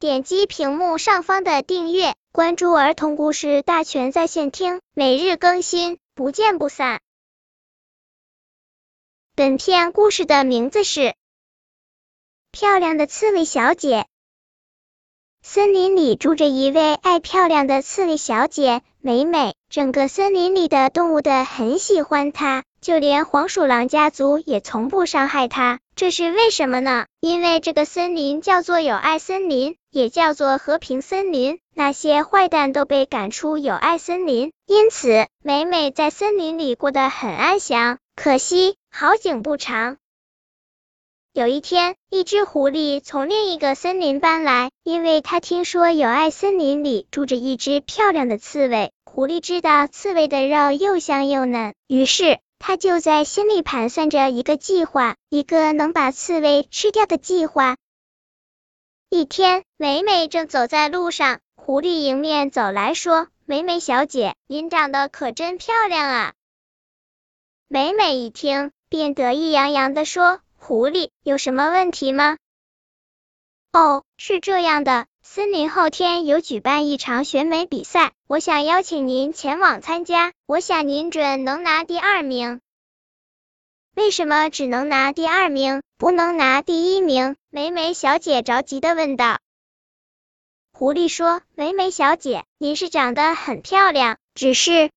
[0.00, 7.00] 点击屏幕上方的订阅，关注儿童故事大全在线听，每日更新，不见不散。
[9.34, 11.00] 本片故事的名字是
[12.52, 14.02] 《漂亮的刺猬小姐》。
[15.42, 22.62] 森林里住着一位爱漂亮的刺猬小姐美美，整个森林里的动物的很喜欢她。
[22.80, 27.06] 就连黄鼠狼家族也从不伤害它，这是为什么呢？
[27.18, 37.98] 因为这个森林叫做友爱森林，也叫做和平森林，那些坏蛋都被赶出友爱森林，因此美美在森林里过得很安详。
[38.14, 39.96] 可惜好景不长，
[41.32, 48.92] 有一天，一只狐狸从另一个森林搬来，因为他听说友爱森林里住着一只漂亮的刺猬。
[49.04, 52.38] 狐狸知道刺猬的肉又香又嫩，于是。
[52.58, 57.76] 他就在心里盘算着一个计划，一个能把刺猬吃掉的计划。
[59.08, 66.34] 一天，美美正走在路上，狐狸迎面走来说：“美美小姐，您长得可真漂亮啊！”
[67.68, 72.36] 美美一听，便得意洋洋的说：“狐狸，有什么问题吗？”
[73.72, 75.06] 哦，是这样的。
[75.30, 80.32] 森林后天有举办一场选美比赛，我想邀请您前往参加。
[80.46, 82.62] 我想您准能拿第二名。
[83.94, 87.36] 为什么只能拿第二名，不能拿第一名？
[87.50, 89.38] 美美小姐着急的问道。
[90.72, 94.90] 狐狸说：“美美小姐，您是长得很漂亮，只是……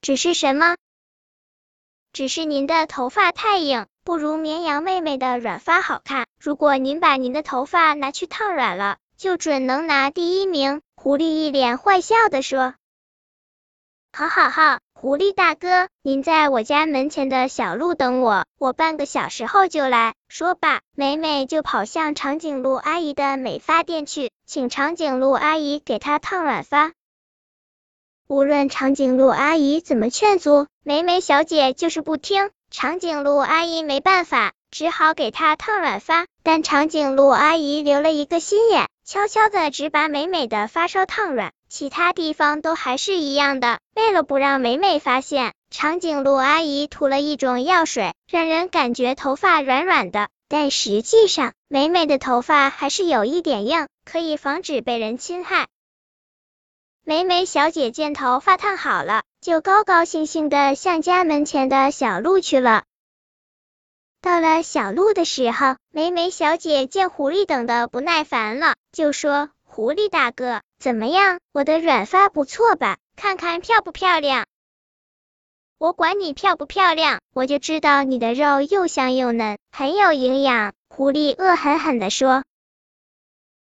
[0.00, 0.76] 只是什么？
[2.12, 6.26] 只是您的头发太硬。”不如绵羊妹妹的软发好看。
[6.40, 10.80] 如果您把您的头发拿去烫软了，就准能拿第一名。
[10.96, 12.74] 狐狸一脸坏笑的说
[14.12, 26.92] ：“好好好，狐狸大哥，您在我家门前的小路等我，我半个小时后就来。”说罢，美美就跑向长颈鹿阿姨的美发店去，请长颈鹿阿姨给她烫软发。
[28.26, 32.50] 无论长颈鹿阿姨怎么劝阻，美美小姐就是不听。
[32.72, 36.26] 长颈鹿阿姨没办法，只好给她烫软发。
[36.42, 43.78] 但长颈鹿阿姨留了一个心眼，悄悄的只把美美的发梢烫软，其他地方都还是一样的。
[43.94, 50.30] 为了不让美美发现，长颈鹿阿姨涂了一种药水，让人感觉头发软软的。
[50.48, 55.66] 但实际上，美美的头发还是有一点硬，可以防止被人侵害。
[57.04, 59.24] 美美小姐见头发烫好了。
[59.42, 62.84] 就高高兴兴的向家门前的小路去了。
[64.20, 71.40] 到了小路的时候，美美小姐见狐狸等的不耐烦了，就说：“狐狸大哥，怎么样？
[71.50, 72.98] 我的软发不错吧？
[73.16, 74.46] 看看漂不漂亮？
[75.76, 82.44] 我管你漂不漂亮，我就知道你的肉又香又嫩，很有营养。”狐狸恶狠狠的说。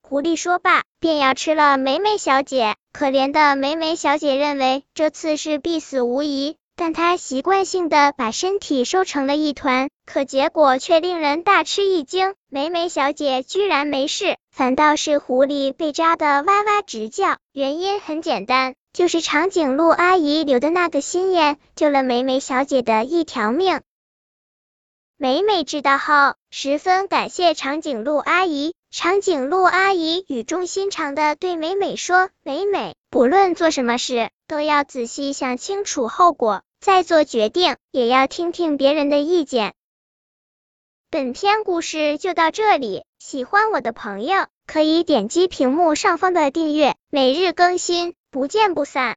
[0.00, 2.76] 狐狸说罢，便要吃了美美小姐。
[2.98, 12.34] 可怜的美美小姐认为这次是必死无疑，但她习惯性的把身体收成了一团，可结果却令人大吃一惊。
[12.48, 17.36] 美美小姐居然没事，反倒是狐狸被扎的哇哇直叫。
[17.52, 23.82] 原因很简单，就是长颈鹿阿姨留的那个心眼，救了美美小姐的一条命。
[25.18, 28.72] 美美知道后，十分感谢长颈鹿阿姨。
[28.98, 39.74] 长颈鹿阿姨语重心长的对美美说：“美美，不论做什么事，都要仔细想清楚后果，再做决定，也要听听别人的意见。”
[41.12, 49.14] 本篇故事就到这里，喜欢我的朋友可以点击屏幕上方的订阅，每日更新，不见不散。